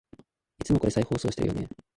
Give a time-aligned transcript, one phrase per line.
[0.59, 1.67] いつもこれ再放送してるよね